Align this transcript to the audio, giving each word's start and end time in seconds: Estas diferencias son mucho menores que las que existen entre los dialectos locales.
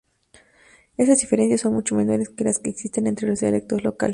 Estas 0.97 1.19
diferencias 1.21 1.61
son 1.61 1.75
mucho 1.75 1.93
menores 1.93 2.29
que 2.29 2.43
las 2.43 2.57
que 2.57 2.71
existen 2.71 3.05
entre 3.05 3.27
los 3.29 3.39
dialectos 3.39 3.83
locales. 3.83 4.09